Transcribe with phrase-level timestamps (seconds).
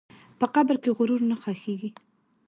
[0.39, 1.89] په قبر کې غرور نه ښخېږي.